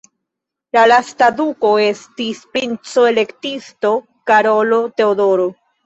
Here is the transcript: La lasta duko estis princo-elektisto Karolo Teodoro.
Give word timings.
La 0.77 0.85
lasta 0.91 1.27
duko 1.41 1.75
estis 1.89 2.41
princo-elektisto 2.57 3.93
Karolo 4.33 4.85
Teodoro. 5.01 5.53